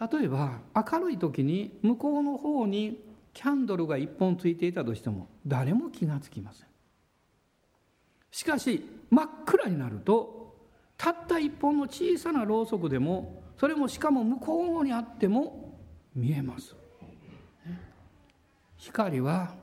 [0.00, 3.02] 例えば明るい時に向こうの方に
[3.34, 6.66] キャンドルが1本ついていたとしても誰も気がつきません。
[8.30, 10.56] しかし真っ暗になると
[10.96, 15.78] たった1本の小さなろうそくでもそれもしかも向こうにあっても
[16.14, 16.76] 見えます。
[18.76, 19.54] 光は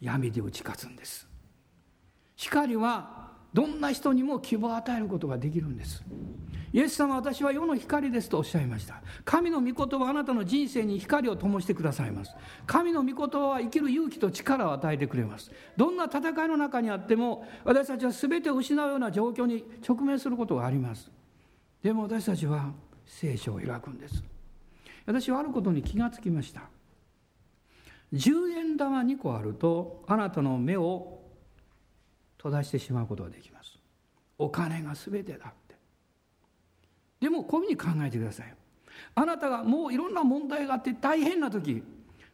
[0.00, 1.28] 闇で打ち勝つんです。
[2.34, 6.02] 光はどんな人にも希望を与えることができるんです。
[6.72, 9.02] イエス様私は世の光ですとおっしゃいました。
[9.24, 12.34] 神の御言葉はあなたの人生に光を灯してくださいます。
[12.64, 15.50] 神の御言葉は生きる勇気と力を与えてくれます。
[15.76, 21.10] どんな戦いの中にあっても私たちは全てを失うような状況に直面することがあります。
[21.82, 22.72] でも私たちは
[23.10, 24.22] 聖書を開くんです。
[25.04, 26.62] 私はあることに気がつきました。
[28.14, 31.20] 10円玉2個あるとあなたの目を
[32.38, 33.78] 閉ざしてしまうことができます。
[34.38, 35.74] お金が全てだって。
[37.20, 38.54] でもこういうふうに考えてください。
[39.14, 41.82] あなたがもういろんな問題があって大変な時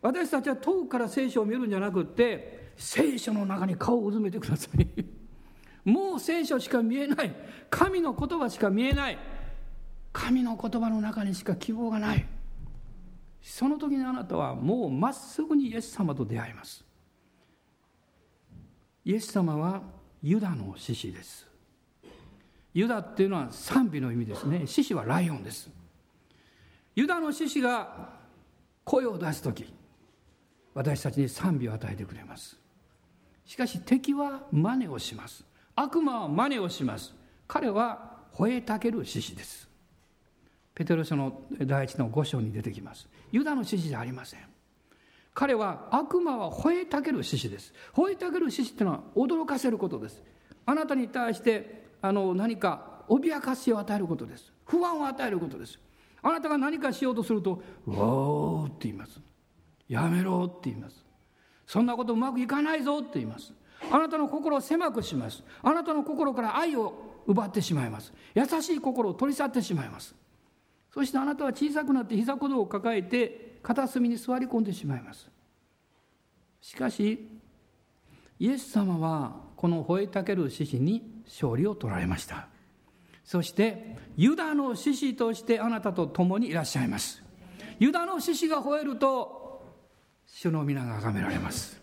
[0.02, 5.04] 私たちは遠くから聖書を見るんじゃなくって聖書の中に顔をうずめてください。
[5.88, 7.34] もう聖書しか見えない。
[7.70, 9.35] 神の言葉しか見えない。
[10.16, 12.24] 神の言葉の中にしか希望がない。
[13.42, 16.82] その時にあなたはもうまっすぐにイエス様と出会います。
[19.04, 19.82] イエス様は
[20.22, 21.46] ユダの獅子です。
[22.72, 24.66] ユダっていうのは賛美の意味ですね。
[24.66, 25.68] 獅子はライオンです。
[26.94, 28.14] ユダの獅子が
[28.84, 29.70] 声を出す時
[30.72, 32.58] 私たちに賛美を与えてくれます。
[33.44, 35.44] しかし敵は真似をします。
[35.74, 37.14] 悪魔は真似をします。
[37.46, 39.75] 彼は吠えたける獅子です。
[40.76, 43.08] ペテロ書の第一の五章に出てきます。
[43.32, 44.40] ユダの獅子じゃありません。
[45.32, 47.72] 彼は悪魔は吠えたける獅子です。
[47.94, 50.22] 吠えたける獅子っていうのは驚かせることです。
[50.66, 54.52] あなたに対してあの何か脅かしを与えることです。
[54.66, 55.78] 不安を与えることです。
[56.22, 59.18] あなたが何かしようとすると「うおー」って言います
[59.88, 61.06] 「やめろ」って言います
[61.66, 63.54] そんなことうまくいかないぞって言います。
[63.90, 65.42] あなたの心を狭くします。
[65.62, 68.12] あなたの心から愛を奪ってしまいます。
[68.34, 70.14] 優しい心を取り去ってしまいます。
[70.96, 75.28] そしてあなたは小さくなって膝小僧を抱えて片隅に座り込んでしまいます。
[76.62, 77.28] しかし
[78.38, 82.48] イエス様はこの吠えたける獅子に勝利を取られました。
[83.24, 87.22] そしてユダの獅子としてあなたと共にいらっしゃいます。
[87.78, 89.66] ユダの獅子が吠えると
[90.26, 91.78] 主の皆が崇められます。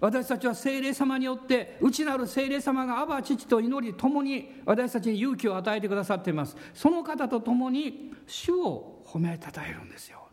[0.00, 6.56] 私たちは聖霊様によって内なる聖霊様がアバ父と祈り共に私たちに勇気を与えてくださっています。
[6.72, 10.28] その方と共に主を褒めたたえるんですよ。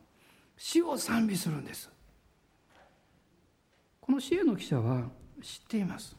[0.57, 1.89] 主を賛美するんです。
[4.01, 5.09] この支援の記者は
[5.41, 6.15] 知っています。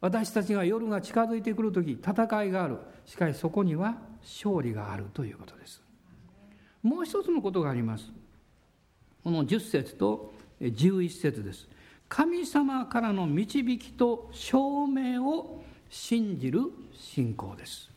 [0.00, 2.78] 私たちが夜が近づいてくる時戦いがある。
[3.04, 5.82] しかしそこには勝利があるということです。
[6.82, 8.10] もう一つのことがあります。
[9.22, 11.68] この10節と11節です。
[12.08, 16.60] 神様からの導きと証明を信じる
[16.92, 17.90] 信仰です。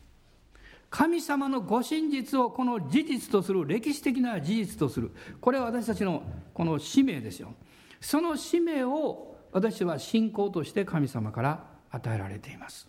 [0.90, 5.10] 神様のご真実をこの事実とする歴史的な事実とする。
[5.40, 6.22] これは私たちの
[6.52, 7.54] この使命ですよ。
[8.00, 12.88] その使命を私は信仰として神様から与えられています。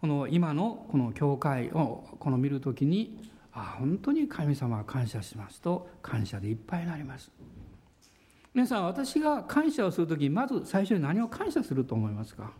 [0.00, 7.30] この今のこの教会をこの見るときにあ本当に神様は感謝しますと感謝でいっぱいになります。
[8.54, 12.52] 皆さん私が感謝をする時まず最初に何を感謝すると思いますか、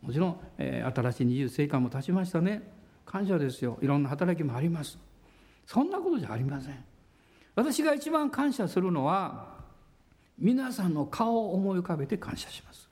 [0.00, 2.62] もちろん、えー、新しい二十世間も経ちましたね。
[3.04, 3.78] 感謝ですよ。
[3.82, 4.98] いろんな働きもあります。
[5.66, 6.84] そんなことじゃありません。
[7.56, 9.56] 私が一番感謝するのは
[10.38, 12.88] 皆さんの顔を思い浮かべて感謝します。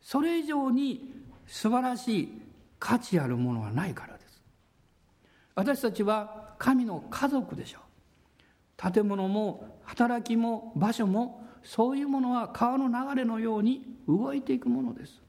[0.00, 1.12] それ以上に
[1.46, 2.42] 素晴らしい
[2.78, 4.42] 価値あるものはないからです。
[5.54, 7.81] 私たちは神の家族でしょう。
[8.92, 15.22] 建物も働きも場所もそういうものは川の流れのように動いていくものです。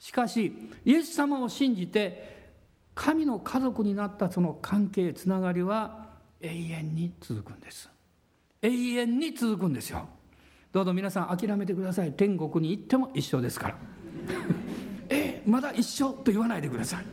[0.00, 0.52] しかし
[0.84, 2.52] イエス様を信じて
[2.94, 6.08] 神の家族になったその関係つながりは
[6.40, 7.88] 永遠に続くんです。
[8.62, 10.08] 永遠に続くんですよ。
[10.72, 12.12] どうぞ皆さん諦めてください。
[12.12, 13.76] 天国に行っても一緒ですから。
[15.08, 17.04] えまだ一緒と言わないでください。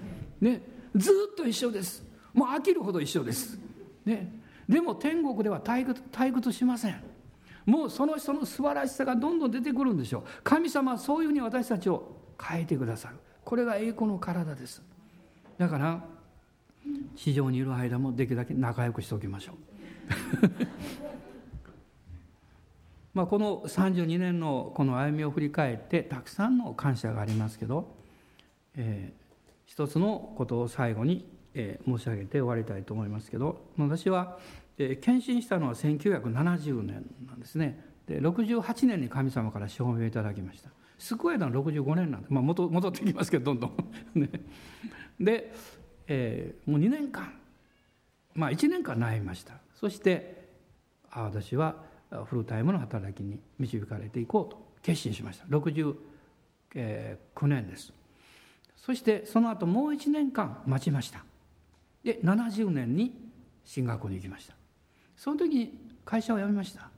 [0.44, 0.62] ね。
[0.96, 2.04] ずっと一緒です。
[2.34, 3.60] もう飽きるほど一緒です。
[4.06, 4.41] ね。
[4.72, 7.04] でも天国では退屈退屈しません。
[7.66, 10.24] もうその人の素晴らしさがどんどん出てくるんでしょう。
[10.44, 13.16] 神様はそういうふうに私たちを変えてくださる。
[13.44, 14.82] これが栄光の体です。
[15.58, 16.02] だから
[17.18, 19.56] 地上にいる間もできるだけ仲良くしておきましょう。
[23.14, 27.94] まあ、この32年のこの歩みを振り返ってたくさんの感謝がありますけど、
[28.76, 29.22] えー、
[29.66, 34.40] 一つのことを最後に、えー、申し上げて終わりたいと思いますけど私は、
[34.78, 37.92] え、献身したのは1970年なんですね。
[38.08, 40.70] で68年に神様から証明いただきました。
[40.98, 43.74] 救えたのは65年なんで、まあ戻、戻ってきますけどどんどん。
[44.20, 44.30] ね、
[45.20, 45.54] で、
[46.08, 47.34] えー、もう2年間。
[48.34, 49.56] まあ1年間悩みました。
[49.76, 50.50] そして
[51.10, 51.84] あ私は
[52.26, 55.46] フルタイムの働きに導かれていこうと決心しました。
[55.46, 55.96] 69
[57.48, 57.94] 年です。
[58.78, 61.24] そしてその後もう1年間待ちました。
[62.04, 63.32] で70年に
[63.64, 64.61] 進学校に行きました。
[65.22, 66.90] その時に会社を辞めました。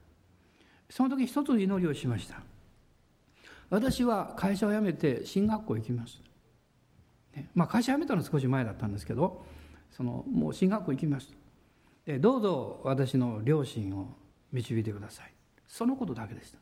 [0.89, 2.41] その時一つ祈りをしました。
[3.69, 6.21] 私は会社を辞めて進学校行きます、
[7.35, 9.43] ね、まあ会社辞めたのは少し前だったんですけど
[9.91, 11.33] そのもう進学校行きます。
[12.05, 14.15] でどうぞ私の両親を
[14.53, 15.33] 導いてください。
[15.67, 16.59] そのことだけでした。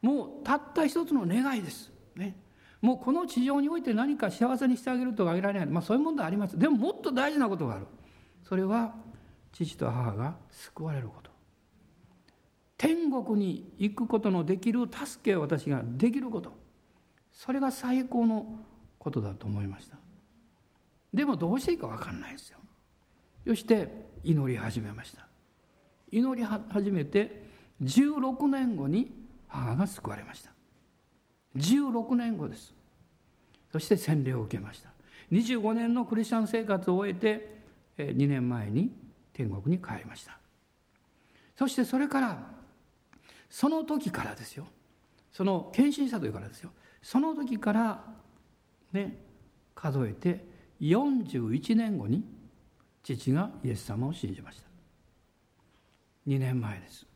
[0.00, 1.92] もうたった一つの願いです。
[2.16, 2.34] ね。
[2.80, 6.58] もうこの地上において何か幸せにしてあげるとは限られない、まあ、そういうものであります。
[6.58, 7.86] でももっと大事なことがある。
[8.42, 8.94] それは
[9.52, 11.30] 父と母が救われること。
[12.76, 16.52] 天国に行くことのできる助けを私ができること。
[17.32, 18.58] それが最高の
[18.98, 19.96] ことだと思いました。
[21.14, 22.58] でもどうしていいか分かんないですよ。
[23.46, 25.26] そして祈り始めました。
[26.10, 27.44] 祈り始めて
[27.82, 29.12] 16年後に
[29.48, 30.50] 母が救われました。
[31.56, 32.74] 16年後です。
[33.70, 34.90] そして洗礼を受けました。
[35.30, 37.62] 25年のクリスチャン生活を終えて
[37.96, 38.92] 2年前に
[39.32, 40.38] 天国に帰りました。
[41.56, 42.50] そしてそれから
[43.48, 44.66] その時からですよ。
[45.30, 46.70] その献身者というからですよ。
[47.02, 48.04] その時から
[48.92, 49.18] ね
[49.74, 50.44] 数えて
[50.80, 52.24] 41年後に
[53.02, 54.66] 父がイエス様を信じました。
[56.26, 57.06] 2年前です。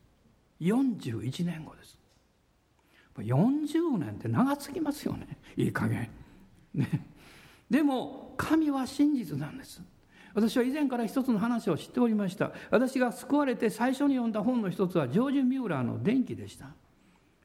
[0.61, 1.99] 41年後です。
[3.17, 5.39] 40年って長すぎますよね。
[5.57, 6.11] いい加減。
[6.75, 7.07] ね。
[7.71, 9.81] でも神は真実なんです。
[10.37, 12.53] 私は以前から一つの話を知っておりました。
[12.70, 16.68] 私が救われて最初に読んだ本の一つはジョージ・ミューラーの「電気」でした。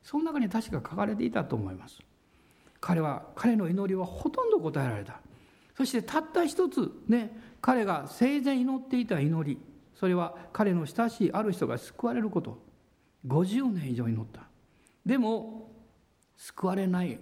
[0.04, 2.00] その中に確か書かれていたと思います。
[2.82, 5.22] 彼は彼の祈りはほとんど答えられた。
[5.78, 7.32] そしてたった一つね
[7.62, 9.58] 彼が生前祈っていた祈り。
[9.96, 12.62] それは彼の親しいある人が救われること。
[13.26, 14.42] 50年以上祈った。
[15.06, 15.72] でも
[16.36, 17.18] 救われない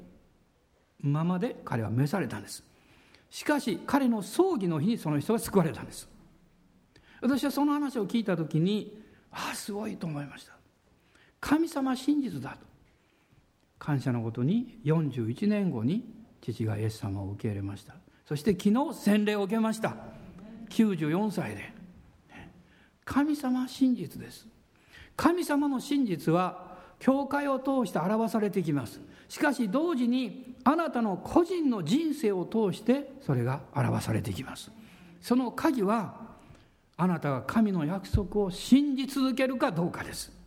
[1.02, 2.64] ままで彼は召されたんです。
[3.30, 6.10] しかし彼の葬儀の日にその人が救われたんです。
[7.22, 8.98] 私はその話を聞いた時に
[9.32, 10.54] ああすごいと思いました。
[11.40, 12.70] 神様真実だと。
[13.78, 16.04] 感謝のことに41年後に
[16.42, 17.96] 父がイエス様を受け入れました。
[18.28, 19.96] そして昨日洗礼を受けました。
[20.70, 21.74] 94歳で。
[23.06, 24.48] 神様真実です。
[25.16, 26.69] 神様の真実は
[27.00, 29.02] 教会を通して表されてきます。
[29.28, 34.72] しかし同時にあなたの個人の人生を通してそれが表されてきます。
[35.22, 36.30] その鍵は
[36.98, 40.38] あなたが神の約束を信じ続けるかどうかです。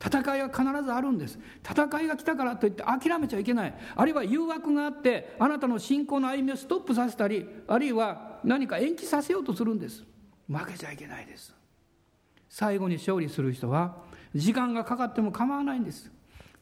[0.00, 1.38] 戦いは必ずあるんです。
[1.68, 3.74] 戦いが来たからといって諦めちゃいけない。
[3.96, 10.04] あるいは誘惑があってあなたの信仰の歩みをストップさせたりあるいは何か延期させようとするんです。
[10.48, 11.52] 負けちゃいけないです。
[12.48, 13.96] 最後に勝利する人は
[14.38, 16.10] 時間がかかっても構わないんです。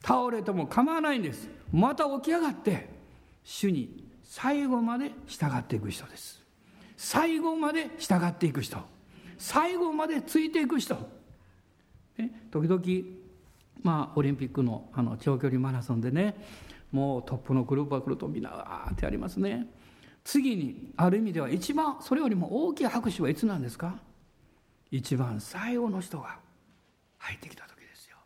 [0.02, 1.48] 倒れても構わないんです。
[1.72, 2.88] また起き上がって
[3.44, 6.42] 主に最後まで従っていく人です。
[6.96, 8.78] 最後まで従っていく人。
[9.38, 10.96] 最後までついていく人、
[12.16, 12.82] ね、時々
[13.82, 16.34] まあオリンピックのあの長距離マラソンでね
[16.90, 19.66] もうトップのグループが来るとみんなわーってやりますね。
[20.24, 23.98] 次にある意味では一番それよりも大きい拍手はいつなんですか？
[24.90, 26.45] 一番最後の人が。
[27.26, 28.16] 入ってきた時ですよ。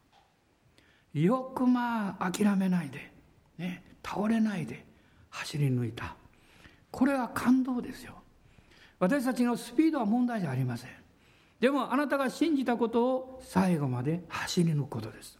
[1.14, 3.12] よくまあ諦めないで、
[3.58, 4.84] ね、倒れないで
[5.30, 6.16] 走り抜いた。
[6.90, 8.14] これは感動ですよ。
[8.98, 10.90] 私たちのスピードは問題じゃありません。
[11.60, 15.38] でもあなたが信じたことを最後まで走り抜くことです。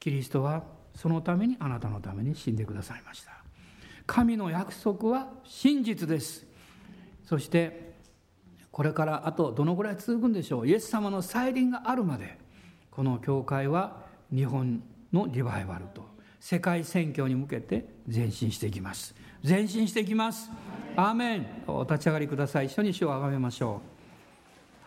[0.00, 0.64] キリストは
[0.94, 3.32] そのためにあなたのために死んでくださいました。
[4.06, 6.46] 神の約束は真実です。
[7.24, 7.94] そして
[8.72, 10.68] これからあとどのぐらい続くんでしょう。
[10.68, 12.38] イエス様の再臨があるまで
[12.96, 13.92] この教会は
[14.34, 14.82] 日本
[15.12, 16.02] のリバイバルと
[16.40, 19.14] 世界選挙に向けて前進していきます。
[19.46, 20.50] 前進していきます。
[20.96, 21.46] アーメン。
[21.66, 22.66] お立ち上がりください。
[22.66, 23.82] 一緒に主をあがめましょ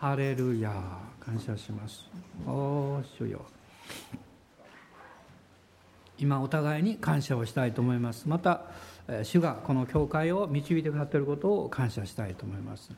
[0.00, 0.72] ハレルヤ
[1.20, 2.10] 感謝します。
[2.48, 3.42] おー主よ。
[6.18, 8.28] 今お互いに感謝をしたいと思います。
[8.28, 8.62] また
[9.22, 12.90] 主がこの教会を導いてくださっていることを感謝したいと思います。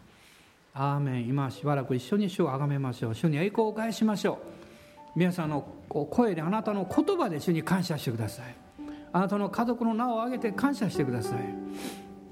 [0.72, 1.28] アーメン。
[1.28, 3.14] 今しばらく一緒に主をあがめましょう。
[3.14, 4.61] 主に栄光を返しましょう。
[5.14, 8.54] 皆さんの声であなたの言葉で主に感謝してください。
[9.12, 11.54] あなたの家族の名を挙げて感謝してください。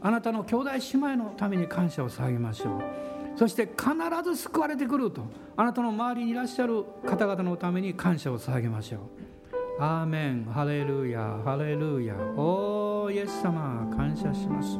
[0.01, 2.81] あなたの兄弟姉妹のために感謝を捧げましょう。
[3.37, 3.93] そして必
[4.25, 5.25] ず救われてくると。
[5.57, 9.01] あなたの周りにいらっしゃる方々のために感謝を捧げましょう。
[9.83, 10.45] アーメン。
[10.45, 11.39] ハレルヤ。
[11.45, 12.15] ハレルヤ。
[12.15, 14.79] おーイエス様感謝します。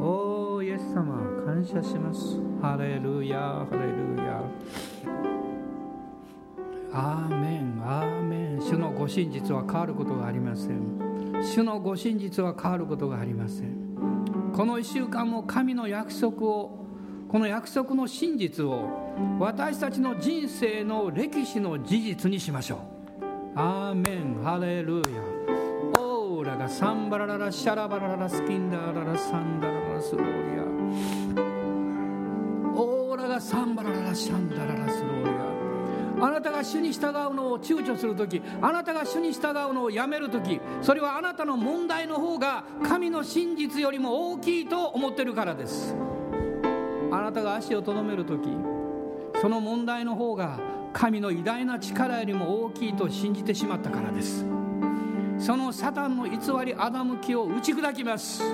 [0.00, 2.38] おーイエス様感謝します。
[2.60, 3.38] ハレルヤ。
[3.40, 5.21] ハレルヤ。
[6.94, 8.60] アーメンアーメン。
[8.60, 11.42] 主のご真実は変わることがありません。
[11.42, 14.52] 主のご真実は変わることがありません。
[14.52, 16.86] この1週間も神の約束を
[17.28, 18.88] この約束の真実を
[19.40, 22.78] 私たちの人生の歴史の事実にしましょう。
[23.58, 24.42] アーメン。
[24.42, 25.02] ハレルヤ。
[25.98, 30.64] オーラがサンバラララシャラバラララスキンダララサンダララスローリア。
[32.74, 35.61] オーラがサンバラララシャンダララスローリア。
[36.22, 45.96] あなたが主に従うのを躊躇する時あなたが主に従うのをやめる時それはあなたの問題の方が神の真実よりも大きいと思ってるからです。
[47.10, 48.48] あなたが足をとどめる時
[49.40, 50.60] その問題の方が
[50.92, 54.46] 神の偉大な力よりも大きいと信じてしまったからです。
[55.38, 58.44] そのサタンの偽りアダム気を打ち砕きます。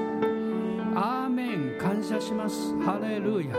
[0.94, 1.78] アーメン。
[1.78, 2.74] 感謝します。
[2.80, 3.54] ハレルヤ。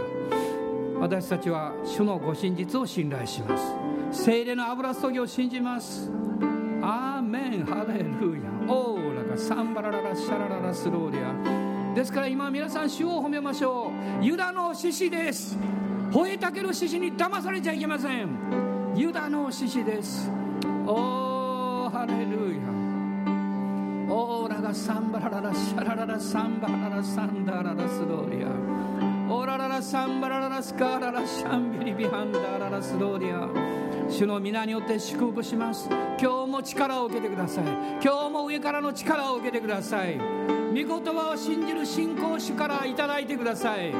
[1.00, 3.90] 私たちは主のご真実を信頼します。
[4.12, 6.10] 精霊の油注ぎを信じます。
[6.82, 7.66] アーメン。
[7.66, 8.50] ハレルヤ。
[8.68, 13.92] オーラがサンバラララシャラララスローリアですから今皆さん主を褒めましょ
[14.22, 14.24] う。
[14.24, 15.58] ユダの獅子です。
[16.12, 18.94] 吠えたける獅子に騙されちゃいけません。
[18.96, 20.30] ユダの獅子です。
[20.86, 22.70] おーハレルヤ。
[24.12, 28.50] オーラがサンバラララシャラララサンバララサンダララスローリア
[29.32, 33.79] オラララサンバラララスカララシャンビリビハンダララスローリア
[34.10, 35.88] 主の皆によって祝福します。
[36.20, 37.66] 今日も力を受けてください。
[38.04, 40.18] 今日も上からの力を受けてください。
[40.18, 43.94] 御言葉を信じる信仰主からいただいてください。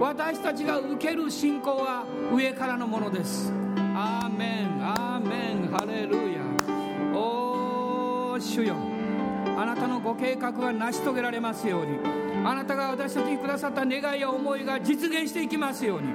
[0.00, 3.52] 私たちが受ける信仰は上からのものです。
[3.94, 4.88] アーメン。
[4.88, 5.68] アーメン。
[5.68, 6.42] ハレルヤ。
[7.18, 8.76] おー主よ。
[9.58, 11.98] あなたのご計画が成し遂げられますように。
[12.44, 16.08] あなたが私たちにくださった願いや思いが実現していきますように。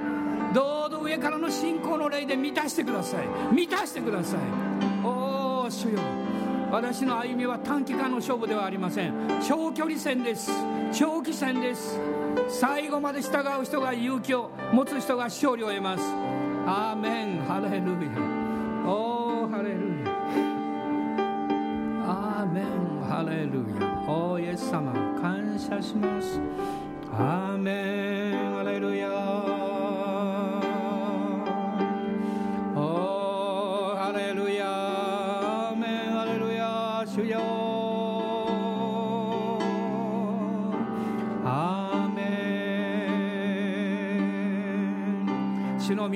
[1.01, 3.27] 上からの信仰の霊で満たしてください。
[3.53, 4.39] 満たしてください。
[5.03, 5.99] おお主よ。
[6.71, 9.13] 私の歩みは短期間の勝負ではありません。
[9.45, 10.51] 長距離戦です。
[10.93, 11.99] 長期戦です。
[12.47, 16.03] 最後まで従う人が勇気を持つ人が勝利を得ます。
[16.65, 17.39] アーメン。
[17.43, 18.89] ハレルヤ。
[18.89, 20.11] おおハレルヤ。
[22.07, 22.65] アーメン。
[23.09, 23.85] ハレルヤ。
[24.09, 24.93] おイエス様。
[25.21, 26.39] 感謝します。
[27.11, 28.55] アーメン。
[28.55, 29.90] ハレルヤ。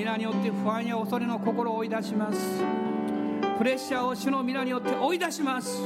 [0.06, 2.38] 皆によって不安や恐れの心を追い出します
[3.58, 5.82] プレッシャーを主の皆によって追い出します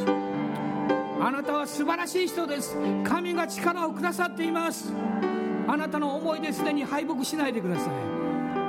[1.18, 4.92] あなたは素晴らしい人です神が力をくださっています
[5.66, 7.94] あなたの思いですでに敗北しないでください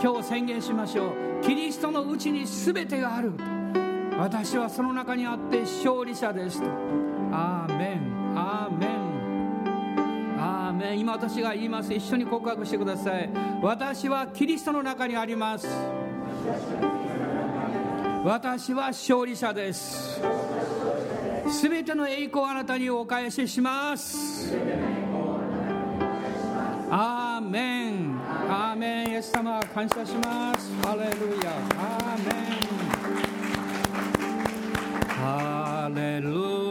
[0.01, 3.33] 今日宣言しましょうキリストのうちに全てがある
[4.17, 6.69] 私はその中にあって勝利者ですと
[7.33, 9.10] アーメンアーメン
[10.81, 11.93] メン今私が言います。
[11.93, 13.29] 一緒に告白してください。
[13.61, 15.67] 私はキリストの中にあります。
[18.25, 20.19] 私は勝利者です。
[21.49, 24.57] すべての栄光をあなたにお返しします。
[26.89, 28.19] アーメン。
[28.49, 29.07] アーメン。
[29.11, 30.71] イエス様感謝します。
[30.81, 31.51] ハレルヤ。
[31.77, 32.71] アーメン。
[35.07, 36.70] ハレルヤ。